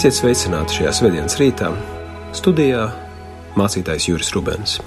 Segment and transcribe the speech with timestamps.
[0.00, 1.66] Esiet sveicināti šajā svētdienas rītā.
[2.32, 2.86] Studijā
[3.52, 4.78] mācītājs Juris Rubens.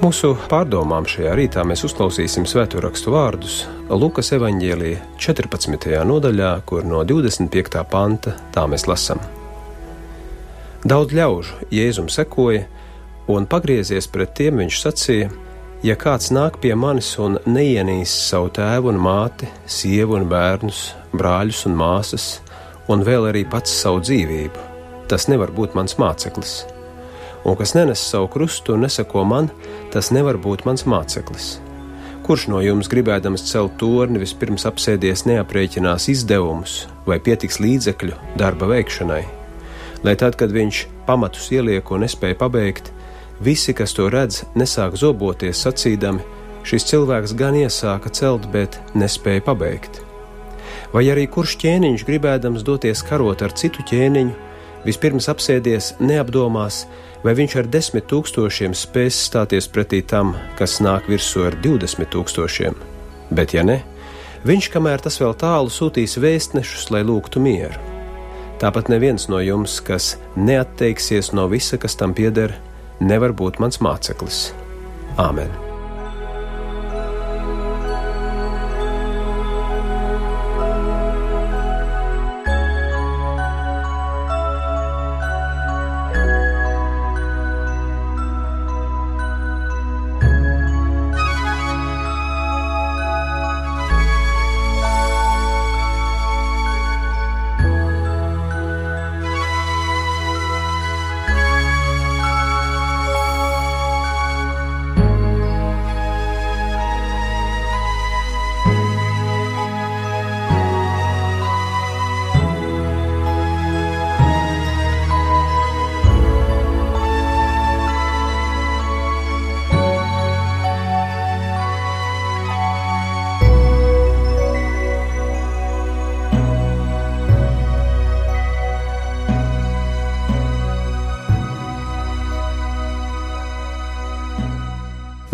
[0.00, 5.94] Mūsu pārdomām šajā rītā mēs uzklausīsim svēto rakstu vārdus Lukas evanģēlīja 14.
[6.10, 7.84] nodaļā, kur no 25.
[7.86, 9.22] panta tā mēs lasām.
[10.82, 12.66] Daudz ļaužu Jēzum sekoja,
[13.30, 15.30] un pagriezies pret tiem viņš sacīja:
[15.86, 21.68] Ja kāds nāk pie manis un neienīs savu tēvu un māti, sievu un bērnus, brāļus
[21.70, 22.32] un māsas,
[22.90, 24.66] un vēl arī pats savu dzīvību,
[25.10, 26.60] tas nevar būt mans māceklis.
[27.46, 29.48] Un kas nenes savu krustu un nesako man,
[29.94, 31.58] tas nevar būt mans māceklis.
[32.26, 39.22] Kurš no jums gribēdams celt torni, vispirms apsēdies neaprēķinās izdevumus vai pietiks līdzekļu darba veikšanai,
[40.04, 42.92] lai tad, kad viņš pamatus ieliek un nespēja pabeigt,
[43.40, 46.22] visi, kas to redz, nesāk zoboties sacīdami,
[46.66, 50.04] šis cilvēks gan iesāka celt, bet nespēja pabeigt
[50.94, 54.34] vai arī kurš ķēniņš gribēdams doties karot ar citu ķēniņu,
[54.86, 56.84] vispirms apsēdies, neapdomās,
[57.24, 62.76] vai viņš ar desmit tūkstošiem spēs stāties pretī tam, kas nāk virsū ar divdesmit tūkstošiem.
[63.30, 63.80] Bet, ja ne,
[64.48, 67.88] viņš, kamēr tas vēl tālu, sūtīs vēstnešus, lai lūgtu mieru.
[68.60, 72.58] Tāpat neviens no jums, kas neatteiksies no visa, kas tam pieder,
[73.00, 74.50] nevar būt mans māceklis.
[75.16, 75.69] Āmen!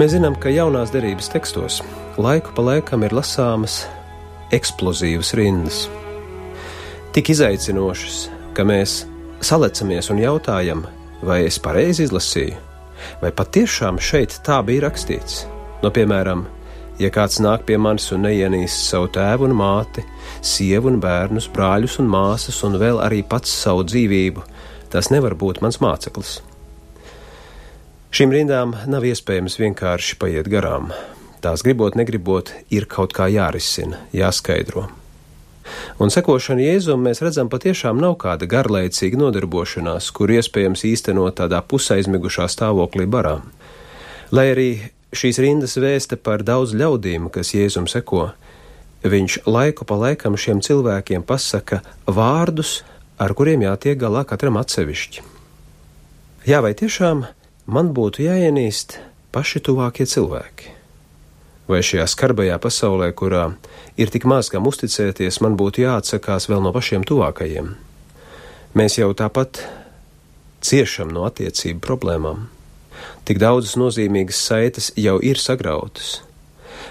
[0.06, 1.76] Mēs zinām, ka jaunās derības tekstos
[2.22, 3.80] laiku pa laikam ir lasāmas
[4.54, 5.80] eksplozīvas rindas.
[7.10, 8.20] Tik izaicinošas,
[8.54, 9.00] ka mēs
[9.42, 10.86] salecamies un jautājam,
[11.26, 12.54] vai es pareizi izlasīju,
[13.18, 15.42] vai patiešām šeit tā bija rakstīts.
[15.82, 16.46] No, piemēram,
[17.02, 20.06] ja kāds nāk pie manis un neienīst savu tēvu un māti,
[20.38, 24.52] sievu un bērnus, brāļus un māsas, un vēl arī pats savu dzīvību,
[24.94, 26.44] tas nevar būt mans māceklis.
[28.16, 30.86] Šīm rindām nav iespējams vienkārši paiet garām.
[31.44, 34.86] Tās gribot, negribot, ir kaut kā jārisina, jāskaidro.
[36.00, 42.48] Un sekošana Jēzum mēs redzam patiešām nav kāda garlaicīga nodarbošanās, kur iespējams īstenot tādā pusaizmigušā
[42.56, 43.36] stāvoklī barā.
[44.32, 44.70] Lai arī
[45.12, 48.30] šīs rindas vēsta par daudz ļaudīm, kas Jēzum seko,
[49.04, 52.78] viņš laiku pa laikam šiem cilvēkiem pasaka vārdus,
[53.20, 55.32] ar kuriem jātiek galā katram atsevišķi.
[56.48, 57.26] Jā, vai tiešām
[57.66, 58.98] man būtu jāienīst
[59.34, 60.72] paši tuvākie cilvēki.
[61.66, 63.48] Vai šajā skarbajā pasaulē, kurā
[63.98, 67.72] ir tik maz kam uzticēties, man būtu jāatsakās vēl no pašiem tuvākajiem?
[68.78, 69.64] Mēs jau tāpat
[70.62, 72.46] ciešam no attiecību problēmām.
[73.26, 76.20] Tik daudzas nozīmīgas saites jau ir sagrautas.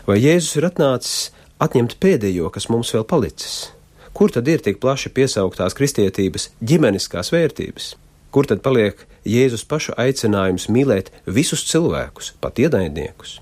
[0.06, 1.30] Vai Jēzus ir atnācis
[1.64, 3.70] atņemt pēdējo, kas mums vēl palicis?
[4.16, 7.96] Kur tad ir tik plaši piesauktās kristietības ģimeniskās vērtības?
[8.36, 13.38] Kur tad paliek Jēzus paša aicinājums mīlēt visus cilvēkus, pat ienaidniekus?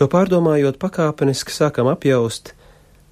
[0.00, 2.54] To pārdomājot, pakāpeniski sākam apjaust,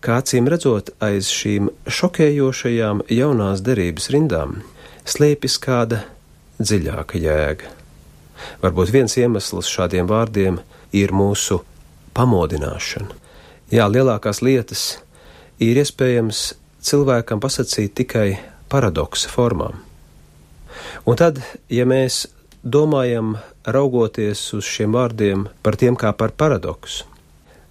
[0.01, 1.69] kā acīm redzot aiz šīm
[1.99, 4.63] šokējošajām jaunās derības rindām
[5.07, 6.01] slēpjas kāda
[6.59, 7.73] dziļāka jēga.
[8.63, 10.61] Varbūt viens iemesls šādiem vārdiem
[10.97, 11.61] ir mūsu
[12.17, 13.13] pamodināšana.
[13.75, 14.87] Jā, lielākās lietas
[15.61, 16.47] ir iespējams
[16.87, 18.29] cilvēkam pasakīt tikai
[18.73, 19.86] paradoksa formām.
[21.07, 21.41] Un tad,
[21.73, 22.25] ja mēs
[22.63, 23.37] domājam,
[23.67, 27.07] raugoties uz šiem vārdiem par tiem kā par paradoksu,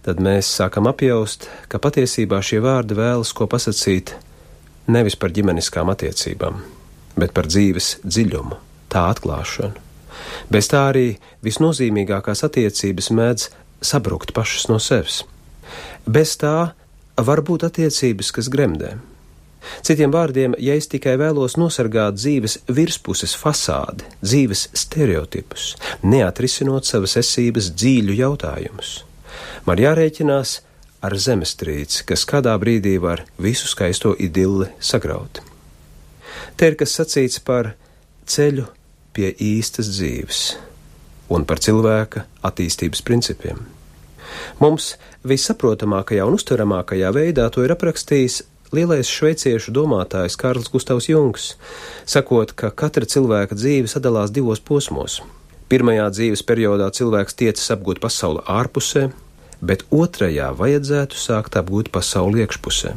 [0.05, 4.15] tad mēs sākam apjaust, ka patiesībā šie vārdi vēlas ko pasakīt
[4.91, 6.61] nevis par ģimeniskām attiecībām,
[7.17, 8.59] bet par dzīves dziļumu,
[8.91, 9.81] tā atklāšanu.
[10.51, 11.07] Bez tā arī
[11.45, 13.49] visnozīmīgākās attiecības mēdz
[13.83, 15.23] sabrukt pašas no sevis.
[16.05, 16.71] Bez tā
[17.17, 18.95] var būt attiecības, kas gremdē.
[19.85, 25.73] Citiem vārdiem, ja es tikai vēlos nosargāt dzīves virspuses fasādi, dzīves stereotipus,
[26.03, 28.95] neatrisinot savas esības dzīļu jautājumus,
[29.65, 30.59] man jārēķinās
[31.05, 35.41] ar zemestrīci, kas kādā brīdī var visu skaisto idilli sagraut.
[36.55, 37.73] Te ir kas sacīts par
[38.29, 38.65] ceļu
[39.15, 40.41] pie īstas dzīves
[41.31, 43.61] un par cilvēka attīstības principiem.
[44.59, 44.93] Mums
[45.27, 48.41] vissaprotamākajā un uztveramākajā veidā to ir aprakstījis
[48.73, 51.53] lielais šveiciešu domātājs Kārls Gustavs Jungs,
[52.09, 55.21] sakot, ka katra cilvēka dzīve sadalās divos posmos.
[55.69, 59.09] Pirmajā dzīves periodā cilvēks tiecas apgūt pasauli ārpusē,
[59.65, 62.93] bet otrajā vajadzētu sākt apgūt pasauli iekšpusē.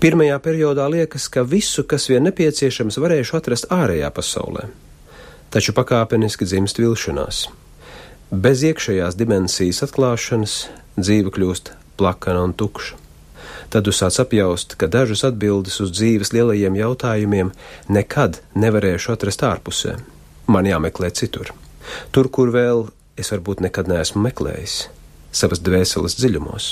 [0.00, 4.68] Pirmajā periodā liekas, ka visu, kas vien nepieciešams, varēšu atrast ārējā pasaulē,
[5.52, 7.46] taču pakāpeniski dzimst vilšanās.
[8.28, 10.56] Bez iekšējās dimensijas atklāšanas
[11.00, 13.07] dzīve kļūst plakana un tukša.
[13.68, 17.50] Tad tu sāc apjaust, ka dažas atbildes uz dzīves lielajiem jautājumiem
[17.92, 19.98] nekad nevarēšu atrast ārpusē.
[20.48, 21.52] Man jāmeklē citur.
[22.12, 22.86] Tur, kur vēl
[23.20, 24.86] es varbūt nekad neesmu meklējis,
[25.36, 26.70] savas dvēseles dziļumos.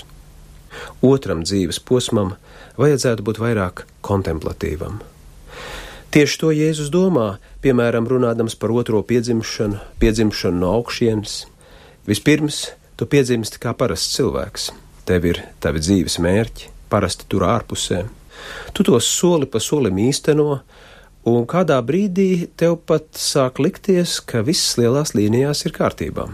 [1.04, 2.34] Otram dzīves posmam
[2.80, 5.02] vajadzētu būt vairāk kontemplatīvam.
[6.16, 11.42] Tieši to Jēzus domā, piemēram, runādams par otro piedzimšanu, piedzimšanu no augšienes.
[12.08, 12.62] Vispirms
[12.96, 14.70] tu piedzimsti kā parasts cilvēks,
[15.04, 18.04] tev ir tavi dzīves mērķi, parasti tur ārpusē.
[18.72, 20.60] Tu tos soli pa solim īsteno,
[21.26, 26.28] un kādā brīdī tev pat sāk likties, ka viss lielās līnijās ir kārtībā.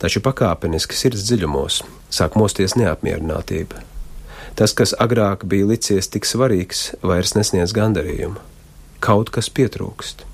[0.00, 1.82] Taču pakāpeniski sirds dziļumos
[2.12, 3.82] sāk mosties neapmierinātība.
[4.56, 8.40] Tas, kas agrāk bija licies tik svarīgs, vairs nesniedz gandarījumu.
[9.04, 10.24] Kaut kas pietrūkst.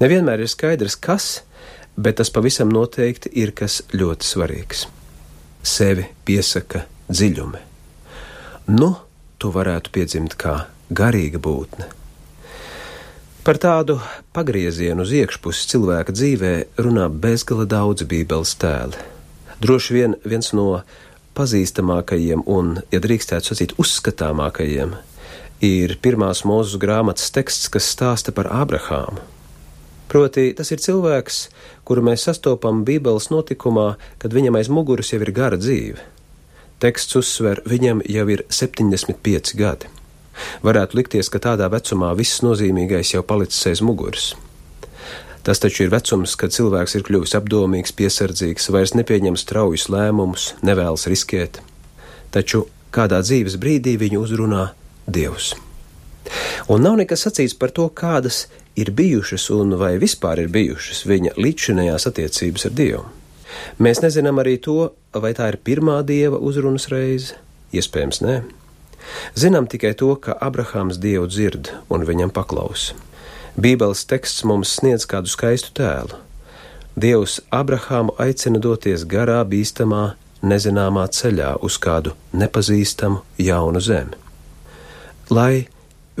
[0.00, 1.30] Nevienmēr ir skaidrs, kas,
[1.96, 4.86] bet tas pavisam noteikti ir kas ļoti svarīgs.
[5.64, 7.69] Sevi piesaka dziļumi
[8.68, 8.92] nu,
[9.40, 11.88] tu varētu piedzimt kā garīga būtne.
[13.40, 13.96] Par tādu
[14.36, 16.52] pagriezienu uz iekšpusi cilvēka dzīvē
[16.84, 19.00] runā bezgala daudzi Bībeles tēli.
[19.64, 20.82] Droši vien viens no
[21.38, 24.92] pazīstamākajiem un, ja drīkstētu sacīt, uzskatāmākajiem
[25.64, 29.24] ir pirmās mūzes grāmatas teksts, kas stāsta par Abrahāmu.
[30.10, 31.44] Proti, tas ir cilvēks,
[31.86, 36.19] kuru mēs sastopam Bībeles notikumā, kad viņam aiz muguras jau ir gara dzīve
[36.80, 39.90] Teksts uzsver, viņam jau ir 75 gadi.
[40.64, 44.30] Varētu likties, ka tādā vecumā viss nozīmīgais jau palicis aiz muguras.
[45.44, 51.04] Tas taču ir vecums, kad cilvēks ir kļuvis apdomīgs, piesardzīgs, vairs nepieņem straujus lēmumus, nevēlas
[51.12, 51.60] riskēt.
[52.32, 54.70] Taču kādā dzīves brīdī viņu uzrunā
[55.04, 55.54] Dievs.
[56.70, 58.46] Un nav nekas sacīts par to, kādas
[58.78, 63.08] ir bijušas un vai vispār ir bijušas viņa līdzšinējās attiecības ar Dievu.
[63.78, 67.36] Mēs nezinām arī to, vai tā ir pirmā dieva uzrunas reize.
[67.76, 68.40] Iespējams, nē.
[69.38, 72.96] Zinām tikai to, ka Abrahāms dievu dzird un viņam paklausa.
[73.60, 76.18] Bībeles teksts mums sniedz kādu skaistu tēlu.
[77.00, 84.16] Dievs Abrahāmu aicina doties garā, bīstamā, nezināmā ceļā uz kādu nepazīstamu jaunu zemi,
[85.30, 85.68] lai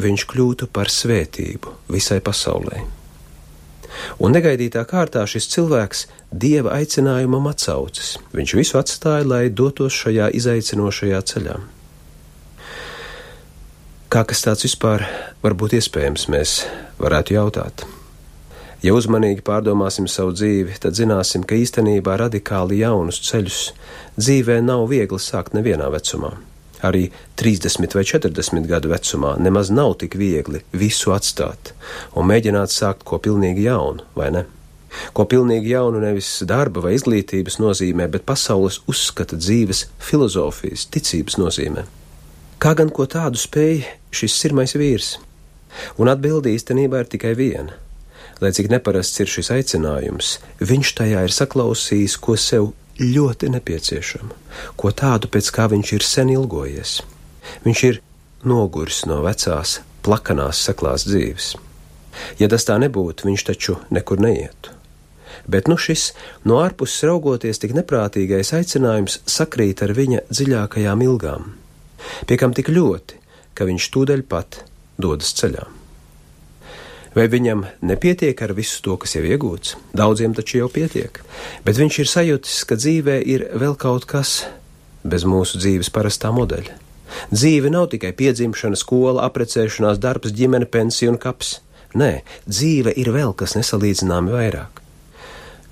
[0.00, 2.84] viņš kļūtu par svētību visai pasaulē.
[4.20, 8.16] Un negaidītā kārtā šis cilvēks dieva aicinājumam atsaucas.
[8.36, 11.56] Viņš visu atstāja, lai dotos šajā izaicinošajā ceļā.
[14.10, 15.06] Kā kas tāds vispār
[15.42, 16.58] var būt iespējams, mēs
[16.98, 17.86] varētu jautāt.
[18.82, 23.64] Ja uzmanīgi pārdomāsim savu dzīvi, tad zināsim, ka īstenībā radikāli jaunus ceļus
[24.16, 26.38] dzīvē nav viegli sākt nevienā vecumā
[26.86, 27.08] arī
[27.40, 31.74] 30 vai 40 gadu vecumā nemaz nav tik viegli visu atstāt
[32.14, 34.46] un mēģināt sākt ko pilnīgi jaunu, vai ne?
[35.14, 41.86] Ko pilnīgi jaunu nevis darba vai izglītības nozīmē, bet pasaules uzskata dzīves filozofijas, ticības nozīmē.
[42.60, 43.84] Kā gan ko tādu spēj
[44.14, 45.14] šis sirmais vīrs?
[46.02, 47.78] Un atbildi īstenībā ir tikai viena.
[48.40, 54.36] Lai cik neparasts ir šis aicinājums, viņš tajā ir saklausījis, ko sev ļoti nepieciešama,
[54.76, 57.00] ko tādu pēc kā viņš ir sen ilgojies.
[57.64, 58.00] Viņš ir
[58.44, 61.54] noguris no vecās, plakanās, seklās dzīves.
[62.40, 64.76] Ja tas tā nebūtu, viņš taču nekur neietu.
[65.50, 66.10] Bet nu šis
[66.44, 71.52] no ārpuses raugoties tik neprātīgais aicinājums sakrīt ar viņa dziļākajām ilgām,
[72.26, 73.20] pie kam tik ļoti,
[73.54, 74.64] ka viņš tūdaļ pat
[75.00, 75.79] dodas ceļā.
[77.10, 79.74] Vai viņam nepietiek ar visu to, kas jau iegūts?
[79.98, 81.16] Daudziem taču jau pietiek,
[81.66, 84.44] bet viņš ir sajūtis, ka dzīvē ir vēl kaut kas
[85.02, 86.76] bez mūsu dzīves parastā modeļa.
[87.32, 91.56] Dzīve nav tikai piedzimšana, skola, aprecēšanās, darbs, ģimene, pensija un kaps.
[91.98, 94.78] Nē, dzīve ir vēl kas nesalīdzināmi vairāk.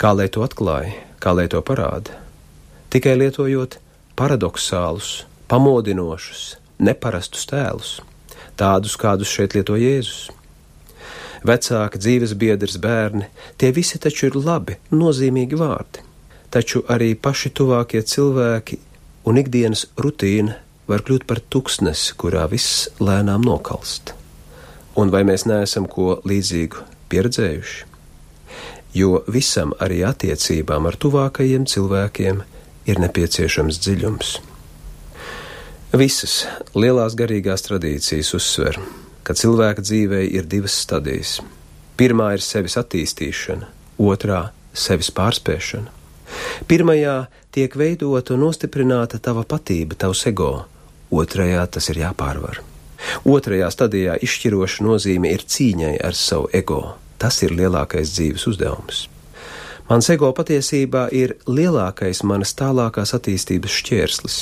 [0.03, 2.19] Kā lai to atklāja, kā lai to parāda?
[2.91, 3.79] Tikai lietojot
[4.19, 7.95] paradoxālus, pamodinošus, neparastus tēlus,
[8.59, 10.33] tādus, kādus šeit lieto Jēzus
[11.47, 13.29] vecāki, dzīves biedrs, bērni,
[13.59, 16.05] tie visi taču ir labi, nozīmīgi vārdi.
[16.51, 18.79] Taču arī paši tuvākie cilvēki
[19.29, 20.57] un ikdienas rutīna
[20.89, 24.15] var kļūt par tuksnesi, kurā viss lēnām nokalst.
[24.99, 27.85] Un vai mēs neesam ko līdzīgu pieredzējuši?
[28.97, 32.41] Jo visam arī attiecībām ar tuvākajiem cilvēkiem
[32.89, 34.31] ir nepieciešams dziļums.
[36.01, 36.41] Visas
[36.77, 38.81] lielās garīgās tradīcijas uzsver,
[39.29, 41.35] ka cilvēka dzīvē ir divas stadijas.
[42.01, 43.67] Pirmā ir sevis attīstīšana,
[44.01, 44.49] otrā-
[44.85, 45.93] sevis pārspēšana.
[46.69, 50.65] Pirmajā tiek veidota un nostiprināta tava patība, tavs ego,
[51.13, 52.63] otrajā tas ir jāpārvar.
[53.25, 56.95] Otrajā stadijā izšķiroša nozīme ir cīņai ar savu ego.
[57.19, 59.09] Tas ir lielākais dzīves uzdevums.
[59.89, 64.37] Mans ego patiesībā ir lielākais manas tālākās attīstības šķērslis.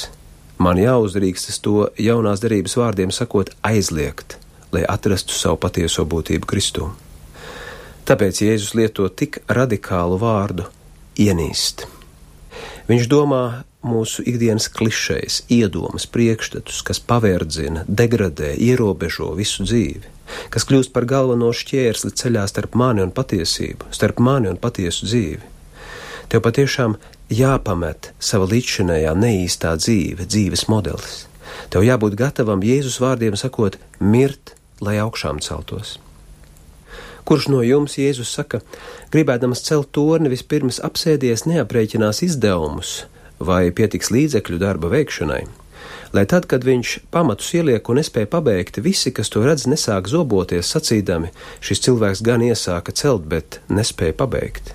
[0.58, 4.38] Man jāuzdrīkstas to jaunās derības vārdiem sakot aizliegt,
[4.75, 6.90] lai atrastu savu patieso būtību Kristū.
[8.06, 10.68] Tāpēc Jēzus lieto tik radikālu vārdu
[11.18, 11.87] ienīst.
[12.87, 13.42] Viņš domā
[13.87, 20.14] mūsu ikdienas klišejas, iedomas, priekšstatus, kas pavērdzina, degradē, ierobežo visu dzīvi,
[20.54, 25.54] kas kļūst par galveno šķērsli ceļā starp mani un patiesību, starp mani un patiesu dzīvi.
[26.30, 26.96] Tev patiešām
[27.30, 31.25] jāpamet sava līdzšinējā neīstā dzīve, dzīves modelis.
[31.72, 35.96] Tev jābūt gatavam Jēzus vārdiem sakot, mirt, lai augšām celtos.
[37.26, 38.60] Kurš no jums, Jēzus saka,
[39.10, 43.00] gribēdams celt torni, vispirms apsēdies, neaprēķinās izdevumus
[43.42, 45.42] vai pietiks līdzekļu darba veikšanai?
[46.14, 50.70] Lai tad, kad viņš pamatus ieliek un nespēja pabeigt, visi, kas to redz, nesāk zoboties,
[50.70, 54.72] sacīdami, šis cilvēks gan iesāka celt, bet nespēja pabeigt.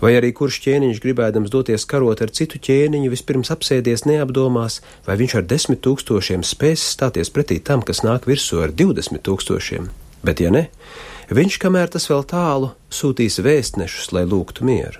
[0.00, 5.36] Vai arī kurš ķēniņš gribēdams doties karot ar citu ķēniņu, vispirms apsēdies neapdomās, vai viņš
[5.36, 9.90] ar desmit tūkstošiem spēs stāties pretī tam, kas nāk virsū ar divdesmit tūkstošiem.
[10.24, 10.68] Bet, ja ne,
[11.30, 14.98] Viņš, kamēr tas vēl tālu, sūtīs vēstnešus, lai lūgtu mieru.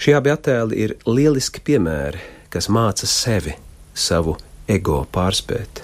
[0.00, 3.52] Šie abi attēli ir lieliski piemēri, kas māca sevi,
[3.92, 5.82] savu ego pārspēt.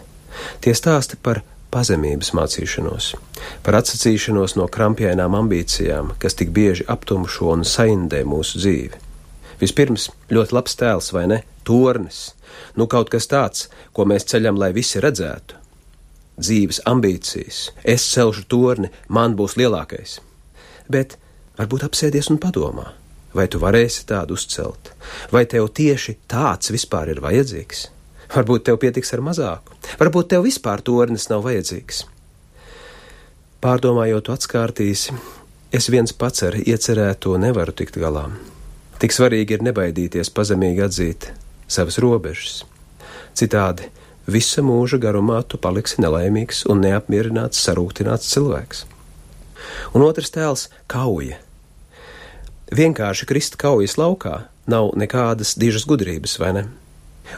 [0.64, 1.42] Tie stāsta par
[1.74, 3.10] pazemības mācīšanos,
[3.66, 9.02] par atsacīšanos no krampjainām ambīcijām, kas tik bieži aptumšo un saindē mūsu dzīvi.
[9.60, 11.42] Vispirms, ļoti labs tēls, vai ne?
[11.64, 12.30] Tornis,
[12.78, 15.64] nu kaut kas tāds, ko mēs ceļam, lai visi redzētu
[16.38, 17.70] dzīves ambīcijas.
[17.84, 20.18] Es celšu torni, man būs lielākais.
[20.90, 21.16] Bet
[21.58, 22.90] varbūt apsēdies un padomā,
[23.34, 24.92] vai tu varēsi tādu uzcelt,
[25.32, 27.88] vai tev tieši tāds vispār ir vajadzīgs.
[28.32, 32.04] Varbūt tev pietiks ar mazāku, varbūt tev vispār tornis nav vajadzīgs.
[33.64, 35.16] Pārdomājot, atskārtīsi,
[35.72, 38.28] es viens pats ar iecerēto nevaru tikt galā.
[39.00, 41.28] Tik svarīgi ir nebaidīties pazemīgi atzīt
[41.68, 42.62] savas robežas.
[43.34, 43.90] Citādi
[44.24, 48.86] Visa mūža garumā tu paliksi nelaimīgs un neapmierināts, sarūktināts cilvēks.
[49.92, 51.36] Un otrs tēls- kauja.
[52.72, 56.64] Vienkārši krist kaujas laukā nav nekādas dižas gudrības, vai ne?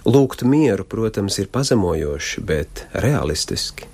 [0.06, 3.86] Lūgt mieru, protams, ir pazemojoši, bet realistiski.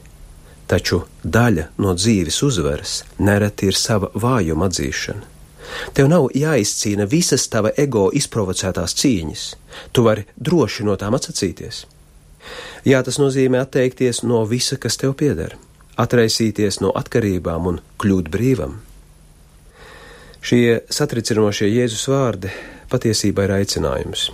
[0.70, 5.28] Taču daļa no dzīves uzvaras nereti ir sava vājuma atzīšana.
[5.96, 9.44] Tev nav jāizcīna visas tava ego izprovocētās cīņas,
[9.92, 11.84] tu vari droši no tām atsacīties.
[12.88, 15.54] Jā, tas nozīmē atteikties no visa, kas tev pieder,
[16.00, 18.80] atraisīties no atkarībām un kļūt brīvam.
[20.42, 22.50] Šie satricinošie Jēzus vārdi
[22.90, 24.30] patiesībā ir aicinājums,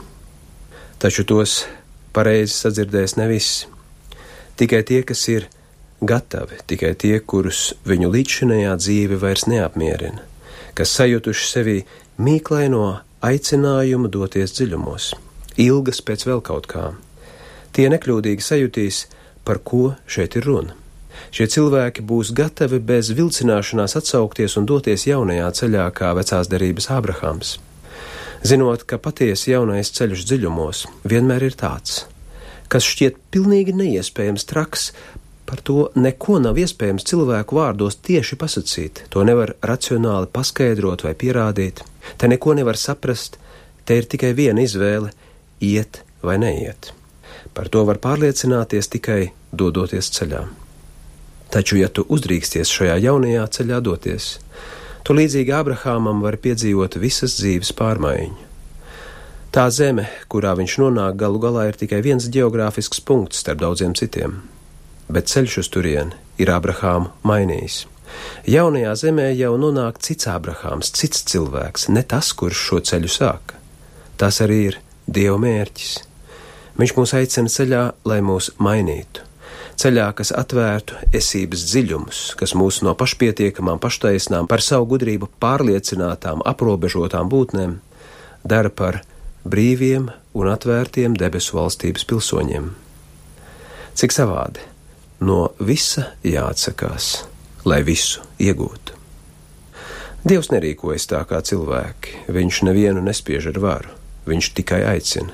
[1.03, 1.63] taču tos
[2.17, 3.69] pareizi sadzirdēs ne visi.
[4.59, 5.49] Tikai tie, kas ir
[6.03, 10.25] gatavi, tikai tie, kurus viņu līdzšinējā dzīve vairs neapmierina,
[10.75, 11.77] kas sajutuši sevi
[12.19, 12.87] mīklaino
[13.23, 15.13] aicinājumu doties dziļumos,
[15.59, 16.99] ilgas pēc vēl kaut kām
[17.79, 19.05] Tie nekļūdīgi sajutīs,
[19.47, 20.77] par ko šeit ir runa.
[21.35, 27.57] Šie cilvēki būs gatavi bez vilcināšanās atsaukties un doties jaunajā ceļā, kā vecās derības Ābrahāms.
[28.43, 32.05] Zinot, ka patiesi jaunais ceļš dziļumos vienmēr ir tāds,
[32.71, 34.93] kas šķiet pilnīgi neiespējams traks,
[35.49, 41.83] par to neko nav iespējams cilvēku vārdos tieši pasakīt, to nevar racionāli paskaidrot vai pierādīt,
[42.17, 43.41] te neko nevar saprast,
[43.85, 45.11] te ir tikai viena izvēle-
[45.73, 46.93] iet vai neiet.
[47.55, 50.47] Par to var pārliecināties tikai dodoties ceļā.
[51.51, 54.39] Taču, ja tu uzdrīksties šajā jaunajā ceļā doties,
[55.09, 58.47] tu līdzīgi Abrahamam vari piedzīvot visas dzīves pārmaiņu.
[59.57, 64.43] Tā zeme, kurā viņš nonāk, galu galā ir tikai viens geogrāfisks punkts starp daudziem citiem,
[65.09, 67.87] bet ceļš uz turieni ir Abrahāmu mainījis.
[68.53, 73.57] Jaunajā zemē jau nonāk cits Abrahāms, cits cilvēks, ne tas, kurš šo ceļu sāka.
[74.21, 75.97] Tas arī ir Dieva mērķis
[76.79, 79.25] Viņš mūs aicina ceļā, lai mūs mainītu.
[79.79, 87.31] Ceļā, kas atvērtu esības dziļumus, kas mūs no pašpietiekamām, paštaisnām, par savu gudrību pārliecinātām, aprobežotām
[87.31, 87.77] būtnēm
[88.43, 89.05] dara par
[89.47, 92.73] brīviem un atvērtiem debesu valstības pilsoņiem.
[93.95, 94.67] Cik savādi
[95.23, 97.25] no visa jāatsakās,
[97.63, 98.99] lai visu iegūtu.
[100.27, 103.95] Dievs nerīkojas tā kā cilvēki, viņš nevienu nespiež ar varu,
[104.27, 105.31] viņš tikai aicina.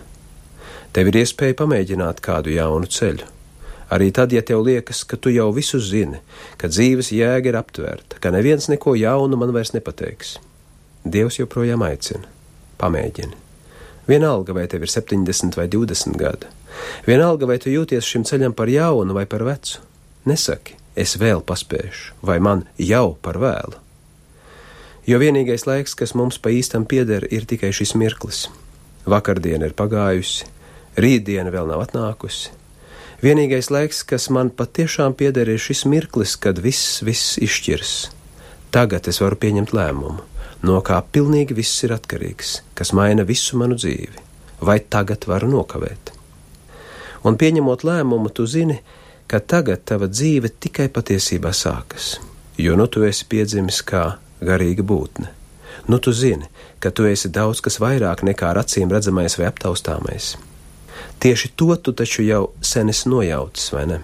[0.93, 3.33] Tev ir iespēja pamēģināt kādu jaunu ceļu.
[3.93, 6.21] Arī tad, ja tev liekas, ka tu jau visu zini,
[6.57, 10.39] ka dzīves jēga ir aptvērta, ka neviens neko jaunu man vairs nepateiks.
[11.05, 12.25] Dievs joprojām aicina.
[12.81, 13.37] Pamēģini.
[14.09, 16.49] Vienalga, vai tev ir 70 vai 20 gadi.
[17.07, 19.81] Vienalga, vai tu jūties šim ceļam par jaunu vai par vecu.
[20.29, 23.81] Nesaki, es vēl paspēšu, vai man jau par vēlu.
[25.05, 28.47] Jo vienīgais laiks, kas mums pa īstam pieder, ir tikai šis mirklis.
[29.05, 30.49] Vakardiena ir pagājusi,
[30.97, 32.53] rītdiena vēl nav atnākusi.
[33.25, 37.93] Vienīgais laiks, kas man patiešām pieder, ir šis mirklis, kad viss, viss izšķirs.
[38.75, 40.27] Tagad es varu pieņemt lēmumu,
[40.69, 44.21] no kā pilnīgi viss ir atkarīgs, kas maina visu manu dzīvi,
[44.61, 46.13] vai tagad varu nokavēt.
[47.25, 48.77] Un pieņemot lēmumu, tu zini,
[49.25, 52.19] ka tagad tava dzīve tikai patiesībā sākas,
[52.61, 54.05] jo nu tu esi piedzimis kā
[54.45, 55.33] garīga būtne.
[55.89, 56.45] Nu, tu zini,
[56.77, 60.35] ka tu esi daudz kas vairāk nekā acīm redzamais vai aptaustāmais.
[61.19, 64.01] Tieši to tu taču jau sen esi nojaucis, vai ne?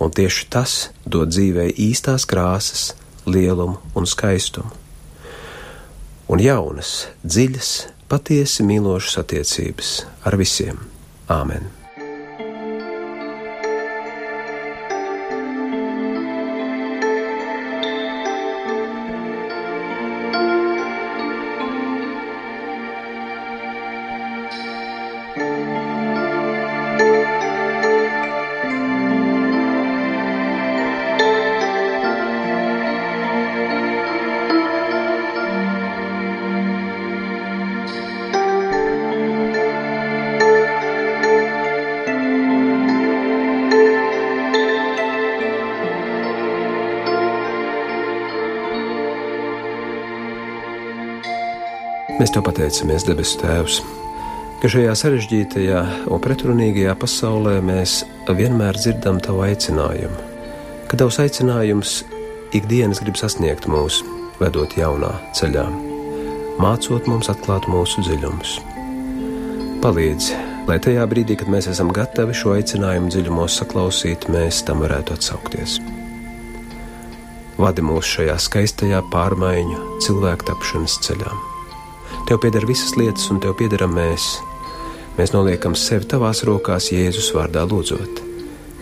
[0.00, 2.94] Un tieši tas dod dzīvei īstās krāsas,
[3.26, 4.70] lielumu un skaistumu.
[6.30, 7.72] Un jaunas, dziļas,
[8.10, 9.92] patiesi mīlošas attiecības
[10.26, 10.78] ar visiem.
[11.30, 11.79] Āmen!
[52.70, 53.80] Pateicamies, debesu Tēvs,
[54.62, 60.14] ka šajā sarežģītajā un pretrunīgajā pasaulē mēs vienmēr dzirdam Tavu aicinājumu,
[60.86, 62.04] ka Tavs aicinājums
[62.54, 64.04] ikdienas grib sasniegt mūs,
[64.38, 65.66] vedot jaunā ceļā,
[66.62, 68.60] mācot mums atklāt mūsu dziļumus.
[69.82, 70.30] Palīdz,
[70.70, 75.80] lai tajā brīdī, kad mēs esam gatavi šo aicinājumu dziļumos saklausīt, mēs tam varētu atsaukties.
[77.58, 81.49] Vadi mūs šajā skaistajā pārmaiņu cilvēku tapšanas ceļā.
[82.30, 84.36] Tev pieder visas lietas, un tev piederam mēs.
[85.18, 88.22] Mēs noliekam sevi tavās rokās, Jēzus vārdā lūdzot.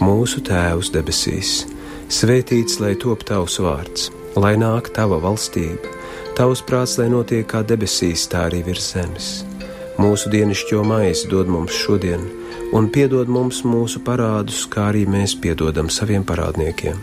[0.04, 1.64] Mūsu Tēvs debesīs,
[2.12, 5.94] svētīts lai top tavs vārds, lai nāk tava valstība,
[6.38, 9.32] tavs prāts, lai notiek kā debesīs, tā arī virs zemes.
[9.98, 12.22] Mūsu dienascho maizi dod mums šodien,
[12.76, 17.02] un piedod mums mūsu parādus, kā arī mēs piedodam saviem parādniekiem.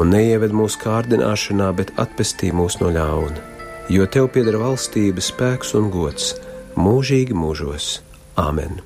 [0.00, 3.53] Un neieved mūsu kārdināšanā, bet atpestī mūs no ļauna
[3.92, 6.34] jo tev pieder valstība, spēks un gods
[6.80, 7.98] mūžīgi mūžos.
[8.40, 8.80] Āmen!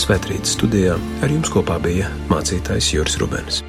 [0.00, 3.60] Svētrīt studijā ar jums kopā bija mācītājs Juris Rubens.